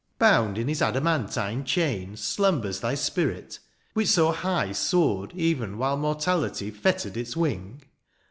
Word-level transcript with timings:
Bound 0.17 0.57
in 0.57 0.67
his 0.67 0.81
adamantine 0.81 1.63
chain, 1.63 2.13
^^ 2.13 2.17
Slumbers 2.17 2.79
thy 2.79 2.95
spirit? 2.95 3.59
which 3.93 4.07
so 4.07 4.31
high" 4.31 4.71
Soared 4.87 5.31
even 5.35 5.77
while 5.77 5.95
mortality 5.95 6.71
^^ 6.71 6.75
Fettered 6.75 7.15
its 7.15 7.37
wing. 7.37 7.83